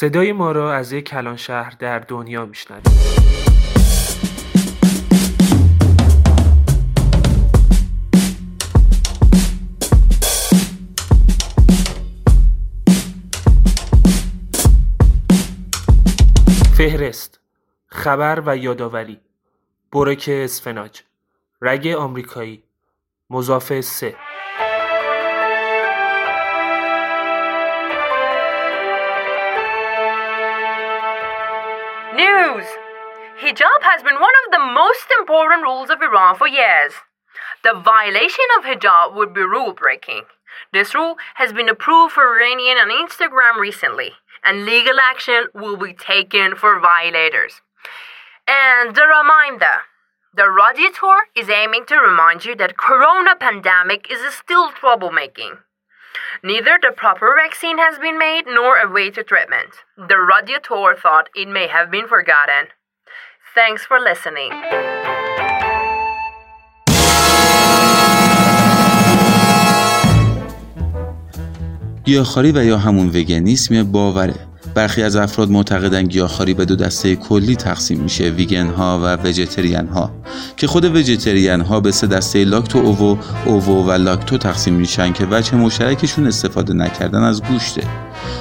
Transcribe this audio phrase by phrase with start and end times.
[0.00, 2.88] صدای ما را از یک کلان شهر در دنیا میشنوید.
[16.76, 17.40] فهرست
[17.86, 19.20] خبر و یادآوری.
[19.92, 21.02] برک اسفناج.
[21.62, 22.62] رگ آمریکایی.
[23.30, 24.16] مضاف سه.
[33.48, 36.92] Hijab has been one of the most important rules of Iran for years.
[37.64, 40.24] The violation of hijab would be rule breaking.
[40.74, 44.10] This rule has been approved for Iranian on Instagram recently,
[44.44, 47.62] and legal action will be taken for violators.
[48.46, 49.88] And a reminder
[50.34, 55.56] the Radio Tour is aiming to remind you that corona pandemic is still troublemaking.
[56.42, 59.70] Neither the proper vaccine has been made nor a way to treatment.
[59.96, 62.68] The Radio Tour thought it may have been forgotten.
[63.58, 64.52] Thanks for listening.
[72.04, 74.34] گیاهخواری و یا همون وگنیسم باوره.
[74.74, 79.86] برخی از افراد معتقدن گیاهخواری به دو دسته کلی تقسیم میشه ویگن ها و وجتریان
[79.86, 80.10] ها
[80.56, 85.26] که خود وجتریان ها به سه دسته لاکتو اوو اوو و لاکتو تقسیم میشن که
[85.30, 87.82] وجه مشترکشون استفاده نکردن از گوشته.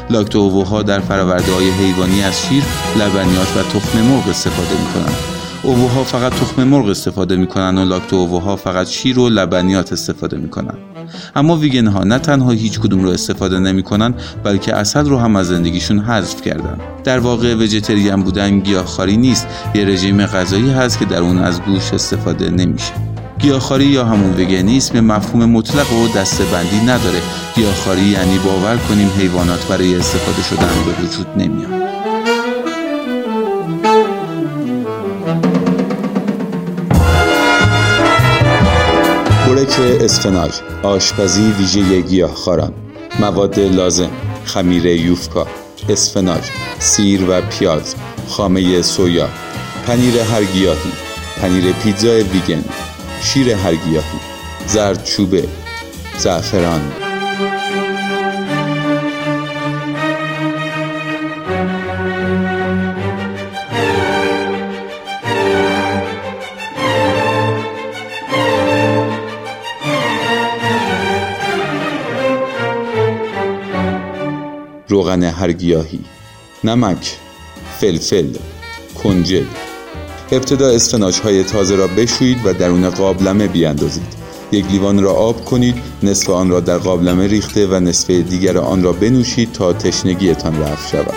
[0.10, 2.64] لاکتو اووها در فراورده های حیوانی از شیر
[3.00, 5.16] لبنیات و تخم مرغ استفاده می‌کنن
[5.64, 10.78] اووها فقط تخم مرغ استفاده می‌کنن و لاکتو اووها فقط شیر و لبنیات استفاده می‌کنن
[11.36, 15.48] اما ویگن ها نه تنها هیچ کدوم رو استفاده نمی‌کنن بلکه اصل رو هم از
[15.48, 21.20] زندگیشون حذف کردن در واقع وجتریان بودن گیاهخواری نیست یه رژیم غذایی هست که در
[21.20, 23.07] اون از گوشت استفاده نمیشه.
[23.40, 27.22] گیاهخواری یا همون وگنیسم مفهوم مطلق و دسته بندی نداره.
[27.56, 31.78] گیاهخواری یعنی باور کنیم حیوانات برای استفاده شدن به وجود نمیان.
[39.48, 40.52] برک اسفناج
[40.84, 42.74] آشپزی ویژه گیاهخواران.
[43.20, 44.10] مواد لازم
[44.46, 45.48] خمیر یوفکا
[45.90, 46.44] اسفناج
[46.80, 47.96] سیر و پیاز
[48.28, 49.30] خامه سویا
[49.88, 50.92] پنیر هر گیاهی
[51.42, 52.64] پنیر پیتزا ویگن.
[53.22, 54.20] شیر هر گیاهی
[54.68, 55.48] زردچوبه
[56.18, 56.92] زعفران.
[74.90, 76.00] روغن هر گیاهی
[76.64, 77.16] نمک
[77.80, 78.34] فلفل
[79.04, 79.77] کنجد.
[80.32, 84.28] ابتدا اسفناج های تازه را بشویید و درون قابلمه بیاندازید.
[84.52, 88.84] یک لیوان را آب کنید نصف آن را در قابلمه ریخته و نصف دیگر آن
[88.84, 91.14] را بنوشید تا تشنگیتان رفع شود.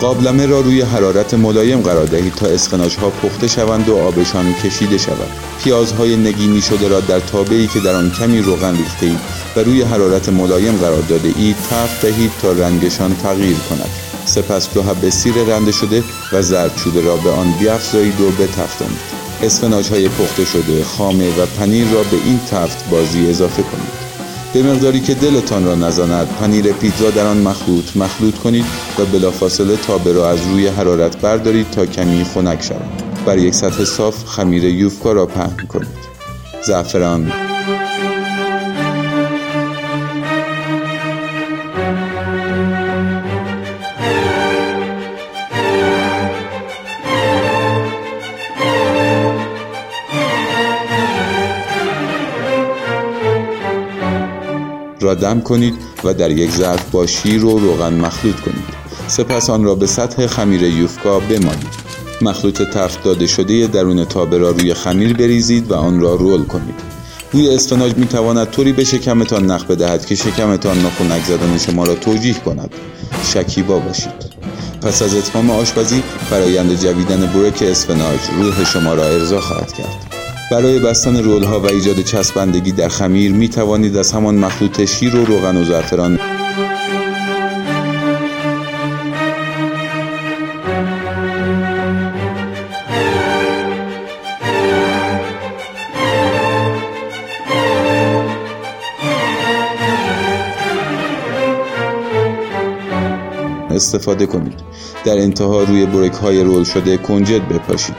[0.00, 4.98] قابلمه را روی حرارت ملایم قرار دهید تا اسفناج ها پخته شوند و آبشان کشیده
[4.98, 5.30] شود.
[5.64, 9.20] پیازهای نگینی شده را در تابه ای که در آن کمی روغن ریخته اید
[9.56, 14.03] و روی حرارت ملایم قرار داده اید تفت دهید تا رنگشان تغییر کند.
[14.24, 19.88] سپس دو حب سیر رنده شده و زردچوبه را به آن بیافزایید و بتفتانید اسفناج
[19.88, 24.04] های پخته شده خامه و پنیر را به این تفت بازی اضافه کنید.
[24.54, 28.64] به مقداری که دلتان را نزاند پنیر پیتزا در آن مخلوط مخلوط کنید
[28.98, 33.02] و بلافاصله تابه را از روی حرارت بردارید تا کمی خنک شود.
[33.26, 35.88] بر یک سطح صاف خمیر یوفکا را پهن کنید.
[36.66, 37.32] زعفران
[55.14, 58.84] دم کنید و در یک ظرف با شیر و روغن مخلوط کنید.
[59.08, 61.84] سپس آن را به سطح خمیر یوفکا بمالید.
[62.22, 66.74] مخلوط تفت داده شده درون تابه را روی خمیر بریزید و آن را رول کنید.
[67.32, 71.94] بوی اسفناج می تواند طوری به شکمتان نخ بدهد که شکمتان ناخنک زدن شما را
[71.94, 72.70] توجیه کند.
[73.24, 74.34] شکیبا باشید.
[74.82, 80.13] پس از اتمام آشپزی فرایند جویدن برک اسفناج روح شما را ارضا خواهد کرد.
[80.50, 85.16] برای بستن رول ها و ایجاد چسبندگی در خمیر می توانید از همان مخلوط شیر
[85.16, 86.18] و روغن و زعفران
[103.70, 104.60] استفاده کنید.
[105.04, 107.96] در انتها روی برک های رول شده کنجد بپاشید.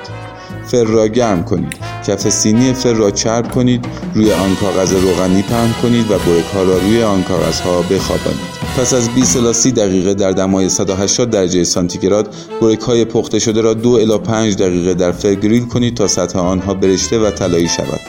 [0.65, 1.84] فر را گرم کنید.
[2.07, 6.63] کف سینی فر را چرب کنید روی آن کاغذ روغنی پهن کنید و برک ها
[6.63, 8.55] را روی آن کاغذ ها بخوابانید.
[8.77, 13.61] پس از 20 الی 30 دقیقه در دمای 180 درجه سانتیگراد برک های پخته شده
[13.61, 17.67] را 2 الی 5 دقیقه در فر گریل کنید تا سطح آنها برشته و طلایی
[17.67, 17.99] شود.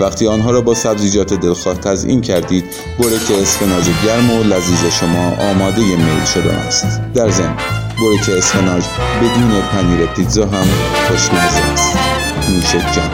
[0.00, 2.64] وقتی آنها را با سبزیجات دلخواه تزیین کردید
[2.98, 7.00] برک اسفناج گرم و لذیذ شما آماده میل شده است.
[7.14, 7.56] در ضمن
[8.00, 8.84] بورک اسفناج
[9.20, 10.66] بدون پنیر پیتزا هم
[11.08, 12.21] خوشمزه است.
[12.48, 13.10] نوش جان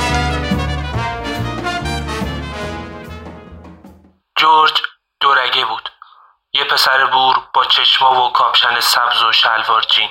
[4.37, 4.83] جورج
[5.21, 5.91] دورگه بود
[6.53, 10.09] یه پسر بور با چشما و کاپشن سبز و شلوار جین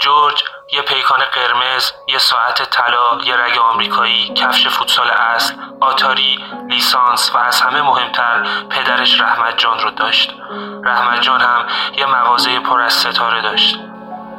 [0.00, 7.30] جورج یه پیکان قرمز، یه ساعت طلا، یه رگ آمریکایی، کفش فوتسال اصل، آتاری، لیسانس
[7.34, 10.34] و از همه مهمتر پدرش رحمت جان رو داشت.
[10.84, 11.66] رحمت جان هم
[11.96, 13.78] یه مغازه پر از ستاره داشت.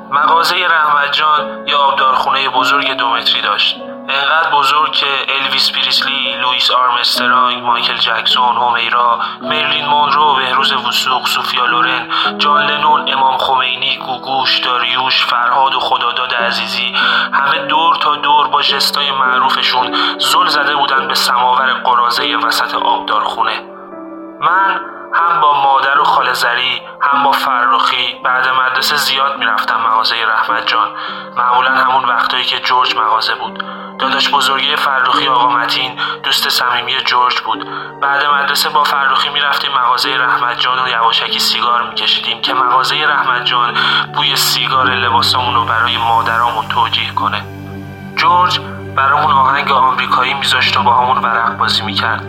[0.09, 3.75] مغازه رحمت جان یه آبدارخونه بزرگ دو متری داشت.
[4.09, 11.65] انقدر بزرگ که الویس پریسلی، لوئیس آرمسترانگ، مایکل جکسون، حمیرا، مرلین مونرو، بهروز وثوقی، سوفیا
[11.65, 16.95] لورن، جان لنون، امام خمینی، گوگوش، داریوش، فرهاد و خداداد عزیزی
[17.33, 23.63] همه دور تا دور با جستای معروفشون زل زده بودن به سماور قراضه وسط آبدارخونه.
[24.41, 24.81] من
[25.13, 30.67] هم با مادر و خاله زری هم با فرخی بعد مدرسه زیاد می‌رفتم مغازه رحمت
[30.67, 30.87] جان.
[31.37, 33.76] معمولا همون وقتایی که جورج مغازه بود.
[33.99, 37.67] داداش بزرگی فرخی آقا متین دوست صمیمی جورج بود.
[38.01, 43.45] بعد مدرسه با فرخی می‌رفتیم مغازه رحمت جان و یواشکی سیگار میکشیدیم که مغازه رحمت
[43.45, 43.73] جان
[44.13, 47.41] بوی سیگار لباسامون رو برای مادرامون توجیه کنه.
[48.15, 48.59] جورج
[48.95, 52.23] برامون آهنگ آمریکایی میذاشت و با همون ورق بازی می‌کرد.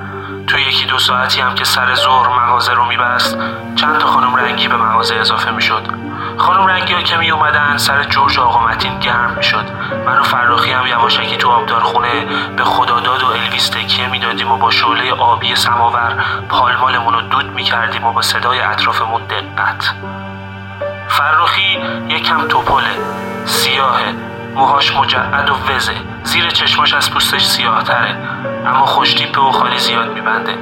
[0.47, 3.39] تو یکی دو ساعتی هم که سر ظهر مغازه رو میبست
[3.77, 6.08] چند تا خانم رنگی به مغازه اضافه می‌شد.
[6.39, 9.65] خانم رنگی ها که می اومدن سر جورج آقا متین گرم می‌شد.
[10.07, 12.27] من و فراخی هم یواشکی تو آبدار خونه
[12.57, 18.05] به خداداد و الویس تکیه می‌دادیم و با شعله آبی سماور پالمالمون رو دود می‌کردیم
[18.05, 19.95] و با صدای اطرافمون دقت.
[21.09, 22.97] فرخی یکم توپله
[23.45, 24.15] سیاهه
[24.55, 25.95] موهاش مجعد و وزه.
[26.23, 28.17] زیر چشماش از پوستش سیاه تره
[28.67, 30.59] اما خوشتیپه و خالی زیاد میبنده.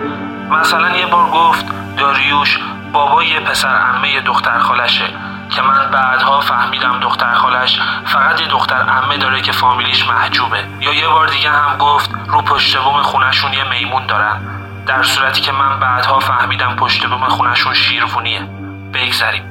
[0.51, 1.65] مثلا یه بار گفت
[1.97, 2.61] داریوش
[2.93, 5.05] بابا یه پسر عمه دختر خالشه.
[5.51, 10.65] که من بعدها فهمیدم دختر خالش فقط یه دختر عمه داره که فامیلیش محجوبه.
[10.81, 14.41] یا یه بار دیگه هم گفت رو پشت بوم خونشون یه میمون دارن.
[14.87, 18.49] در صورتی که من بعدها فهمیدم پشت بوم خونشون شیروونیه
[18.95, 19.45] بگذریم.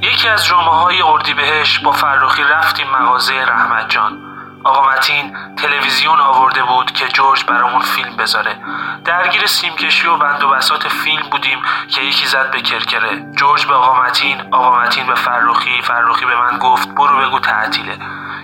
[0.00, 4.27] یکی از جمعه های اردیبهشت با فرخی رفتیم مغازه رحمت جان.
[4.64, 8.56] آقا متین تلویزیون آورده بود که جورج برامون فیلم بذاره.
[9.04, 11.58] درگیر سیمکشی و بند و بسات فیلم بودیم
[11.88, 13.32] که یکی زد به کرکره.
[13.36, 17.98] جورج به آقا متین آقا متین به فرخی فرخی به من گفت برو بگو تعطیله.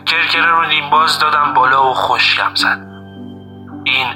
[0.06, 2.78] کرکره رو نیم باز دادم بالا و خوشگم زد.
[3.84, 4.06] این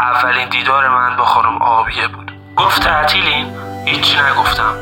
[0.00, 2.32] اولین دیدار من با خانم آبیه بود.
[2.56, 3.54] گفت تعطیلین؟
[3.86, 4.74] هیچی نگفتم.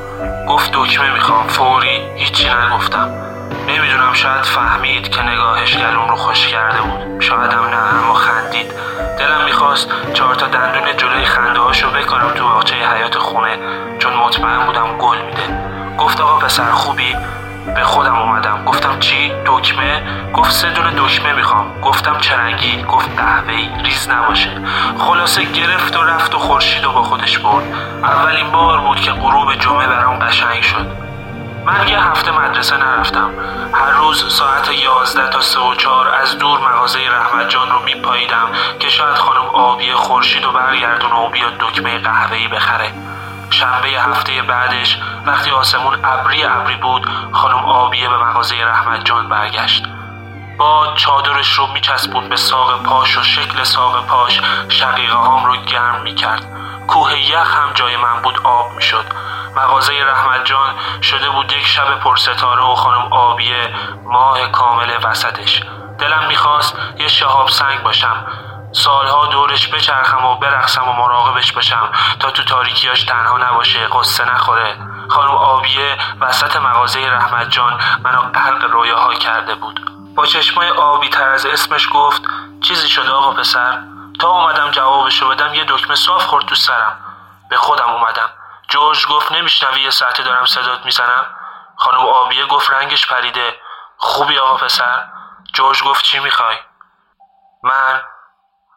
[0.49, 1.49] گفت دکمه می‌خوام.
[1.49, 3.30] فوری هیچی نگفتم.
[3.69, 7.21] نمی‌دونم شاید فهمید که نگاهش گلوم رو خوش کرده بود.
[7.21, 8.73] شاید هم نه اما خندید.
[9.19, 13.59] دلم می‌خواست چهار تا دندون جلوی خنده هاشو بکنم تو باغچه حیات خونه
[13.99, 15.71] چون مطمئن بودم گل میده.
[15.99, 17.17] گفت آقا پسر خوبی؟
[17.75, 18.65] به خودم اومدم.
[18.65, 20.03] گفتم چی؟ دکمه؟
[20.35, 21.81] گفت سه دونه دکمه می‌خوام.
[21.81, 23.69] گفتم چرنگی گفت قهوه‌ای.
[23.85, 24.51] ریز نباشه.
[24.99, 27.65] خلاصه گرفت و رفت و خورشید و با خودش برد.
[28.03, 31.10] اولین بار بود که غروب جمعه برام قشنگ شد.
[31.71, 33.31] من یه هفته مدرسه نرفتم.
[33.75, 38.49] هر روز ساعت یازده تا سه و چهار از دور مغازه رحمت جان رو میپاییدم
[38.79, 42.93] که شاید خانم آبی خورشید و برگردون و بیاد دکمه قهوه‌ای بخره.
[43.51, 49.85] شنبه هفته بعدش وقتی آسمون ابری ابری بود خانم آبیه به مغازه رحمت جان برگشت.
[50.59, 56.01] با چادرش رو میچسبون به ساق پاش و شکل ساق پاش شقیقه هام رو گرم
[56.03, 56.47] می‌کرد.
[56.89, 59.05] کوه یخ هم جای من بود آب می‌شد.
[59.57, 65.63] مغازه رحمت جان شده بود یک شب پرستاره و خانم آبیه ماه کامل وسطش.
[65.99, 68.27] دلم می‌خواست یه شهاب سنگ باشم.
[68.73, 71.89] سالها دورش بچرخم و برقصم و مراقبش باشم
[72.21, 74.77] تا تو تاریکیاش تنها نباشه قصه نخوره.
[75.09, 79.81] خانم آبیه وسط مغازه رحمت جان منو غرق رویاها کرده بود.
[80.17, 82.23] با چشمای آبی تر از اسمش گفت
[82.61, 83.79] چیزی شده آقا پسر؟
[84.21, 86.97] تا اومدم جوابشو بدم یه دکمه صاف خورد تو سرم.
[87.51, 88.29] به خودم اومدم.
[88.71, 91.37] جورج گفت نمیشنوی یه ساعتی دارم صدات می‌زنم؟
[91.77, 93.61] خانم آبیه گفت رنگش پریده.
[93.97, 95.09] خوبی آقا پسر؟
[95.53, 96.57] جورج گفت چی می‌خوای؟
[97.63, 98.03] من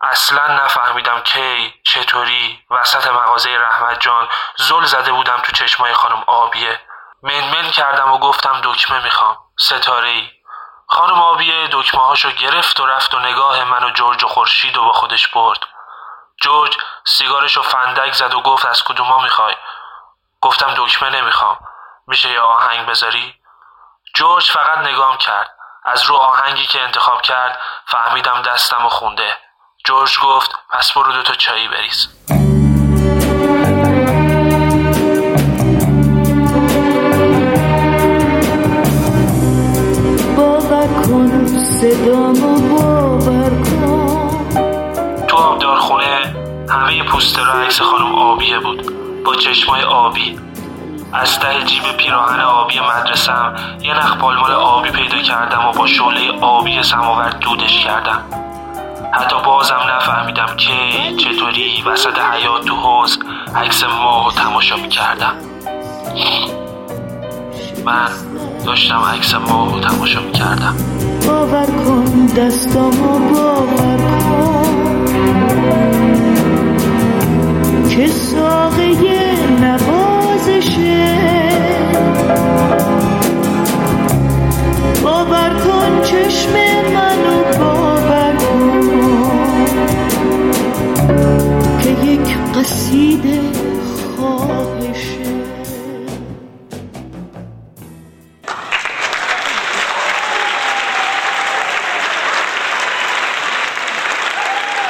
[0.01, 6.79] اصلا نفهمیدم کی چطوری وسط مغازه رحمت جان زل زده بودم تو چشمای خانم آبیه.
[7.23, 9.37] منمن کردم و گفتم دکمه می‌خوام.
[9.59, 10.31] ستاره ای
[10.87, 14.83] خانم آبیه دکمه هاشو گرفت و رفت و نگاه من و جورج و خورشید و
[14.83, 15.59] با خودش برد.
[16.41, 19.55] جورج سیگارشو فندک زد و گفت از کدوما می‌خوای؟
[20.43, 21.57] گفتم دکمه نمی‌خوام.
[22.07, 23.33] میشه یه آهنگ بذاری؟
[24.15, 25.49] جورج فقط نگام کرد.
[25.83, 29.37] از رو آهنگی که انتخاب کرد فهمیدم دستم و خونده.
[29.85, 32.07] جورج گفت پس برو دوتا چایی بریز.
[45.27, 46.35] تو آبدارخونه
[46.69, 48.92] همه پوستر و عکس خانم آبیه بود.
[49.25, 50.39] با چشمای آبی.
[51.13, 56.31] از ته جیب پیراهن آبی مدرسم یه نخ پالمال آبی پیدا کردم و با شعله
[56.41, 58.21] آبی سماور دودش کردم.
[59.13, 63.19] حتی بازم نفهمیدم کی چطوری وسط حیات تو حوز
[63.55, 65.33] عکس ماه و تماشا می‌کردم.
[67.85, 68.07] من
[68.65, 70.75] داشتم عکس ماه و تماشا می‌کردم.
[71.27, 76.02] باور کن دستامو باور کن.
[77.95, 78.93] که ساقه
[79.61, 81.17] نوازشه؟
[85.03, 86.53] باور کن چشم
[86.93, 87.12] منو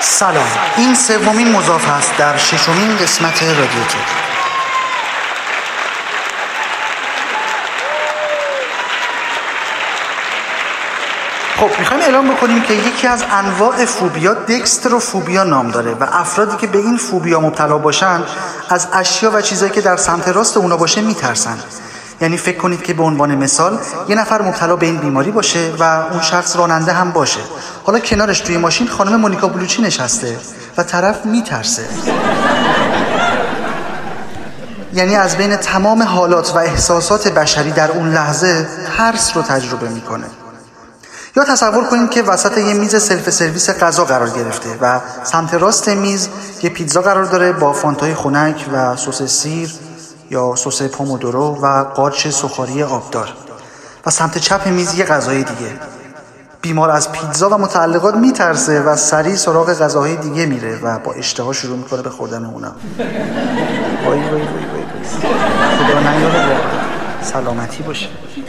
[0.05, 0.47] سلام.
[0.77, 3.83] این سومین مضاف است در ششمین قسمت رادیو
[11.57, 16.67] خب می‌خوایم اعلام بکنیم که یکی از انواع فوبیا دکستروفوبیا نام داره و افرادی که
[16.67, 18.23] به این فوبیا مبتلا باشن
[18.69, 21.57] از اشیا و چیزایی که در سمت راست اونا باشه میترسن.
[22.23, 25.83] یعنی فکر کنید که به عنوان مثال یه نفر مبتلا به این بیماری باشه و
[25.83, 27.39] اون شخص راننده هم باشه.
[27.83, 30.37] حالا کنارش توی ماشین خانم مونیکا بلوچی نشسته
[30.77, 31.83] و طرف میترسه.
[34.93, 40.25] یعنی از بین تمام حالات و احساسات بشری در اون لحظه ترس رو تجربه می‌کنه.
[41.35, 45.89] یا تصور کنید که وسط یه میز سلف سرویس غذا قرار گرفته و سمت راست
[45.89, 46.29] میز
[46.63, 49.73] یه پیتزا قرار داره با فانتای خنک و سس سیر
[50.33, 53.29] یا سس پومودورو و قارچ سخاری آبدار.
[54.05, 55.79] و سمت چپ میز یه غذای دیگه.
[56.61, 61.53] بیمار از پیتزا و متعلقات میترسه و سریع سراغ غذاهای دیگه میره و با اشتها
[61.53, 62.71] شروع می‌کنه به خوردن اونا.
[64.05, 64.83] وای وای وای وای.
[67.21, 68.07] سلامتی باشه.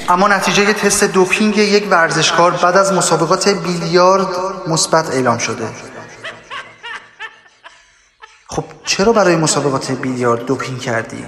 [0.09, 4.27] اما نتیجه تست دوپینگ یک ورزشکار بعد از مسابقات بیلیارد
[4.67, 5.69] مثبت اعلام شده.
[8.49, 11.25] خب چرا برای مسابقات بیلیارد دوپینگ کردی؟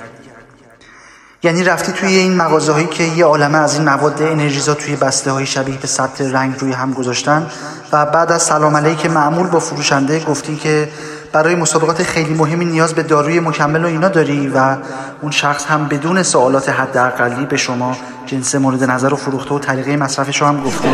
[1.46, 5.30] یعنی رفتی توی این مغازه هایی که یه عالمه از این مواد انرژیزا توی بسته
[5.30, 7.46] های شبیه به ثبت رنگ روی هم گذاشتن
[7.92, 10.88] و بعد از سلام علیک معمول با فروشنده گفتی که
[11.32, 14.76] برای مسابقات خیلی مهمی نیاز به داروی مکمل و اینا داری و
[15.22, 19.96] اون شخص هم بدون سوالات حداقلی به شما جنس مورد نظر رو فروخته و طریقه
[19.96, 20.88] مصرفش رو هم گفته.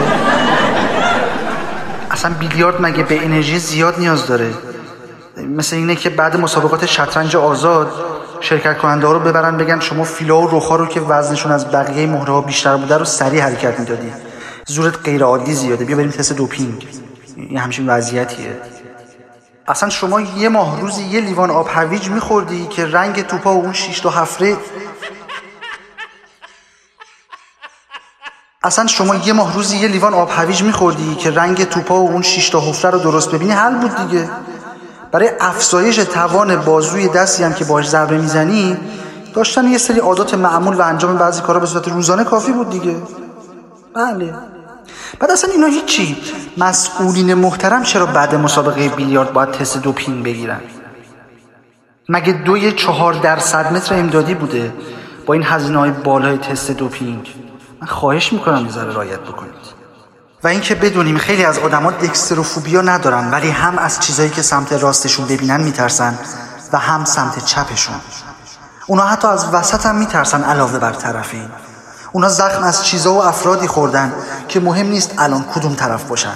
[2.11, 4.51] اصلا بیلیارد مگه به انرژی زیاد نیاز داره؟
[5.57, 8.12] مثل اینه که بعد مسابقات شطرنج آزاد
[8.43, 12.07] شرکت کننده ها رو ببرن بگن شما فیلا و رخا رو که وزنشون از بقیه
[12.07, 14.13] مهره ها بیشتر بوده رو سریع حرکت می‌دادی.
[14.67, 15.85] زورت غیر عادی زیاده.
[15.85, 16.89] بیا بریم تست دوپینگ.
[17.37, 18.61] این همچین وضعیتیه.
[19.69, 23.73] اصلا شما یه ماه روزی یه لیوان آب هویج میخوردی که رنگ توپا و اون
[23.73, 24.57] شیش تا هفره؟
[28.65, 32.23] اصلا شما یه ماه روزی یه لیوان آب هویج میخوردی که رنگ توپا و اون
[32.23, 34.31] شیش تا حفره رو درست ببینی؟ حل بود دیگه.
[35.13, 38.77] برای افزایش توان بازوی دستی هم که باش ضربه می‌زنی
[39.35, 42.97] داشتن یه سری عادات معمول و انجام بعضی کارا به صورت روزانه کافی بود دیگه.
[43.95, 44.35] بله.
[45.19, 46.17] بعد اصلا اینا هیچی.
[46.57, 50.61] مسئولین محترم چرا بعد مسابقه بیلیارد باید تست دوپینگ بگیرن؟
[52.09, 54.73] مگه دوی چهار درصد متر امدادی بوده
[55.27, 57.35] با این هزینه های بالای تست دوپینگ؟
[57.81, 59.62] من خواهش می‌کنم یه ذره رایت بکنید.
[60.45, 65.27] و اینکه بدونیم خیلی از آدما دکستروفوبیا ندارن ولی هم از چیزایی که سمت راستشون
[65.27, 66.19] ببینن میترسن
[66.73, 67.95] و هم سمت چپشون.
[68.87, 71.49] اونا حتی از وسط هم میترسن علاوه بر طرفین.
[72.13, 74.13] اونا زخم از چیزا و افرادی خوردن
[74.49, 76.35] که مهم نیست الان کدوم طرف باشن.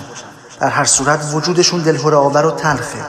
[0.60, 3.04] در هر صورت وجودشون دلهوره آور و تلخه.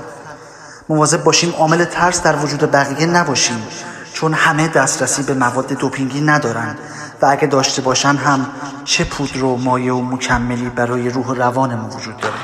[0.89, 3.67] مواظب باشیم عامل ترس در وجود بقیه نباشیم
[4.13, 6.77] چون همه دسترسی به مواد دوپینگی ندارن.
[7.21, 8.47] و اگه داشته باشن هم
[8.85, 12.35] چه پودر و مایه و مکملی برای روح و روانمون وجود داره؟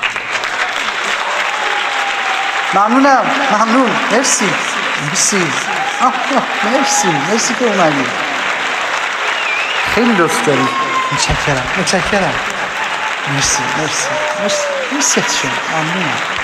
[2.73, 3.89] ممنونم ممنون.
[4.11, 4.49] مرسی
[5.09, 5.47] مرسی.
[6.01, 6.13] آه،
[6.65, 8.05] مرسی مرسی که اومدی.
[9.95, 10.67] خیلی لطف داری.
[11.11, 12.33] متشکرم متشکرم.
[13.33, 14.07] مرسی مرسی.
[14.41, 15.47] مرسی مرسی.
[15.73, 16.42] ممنونم.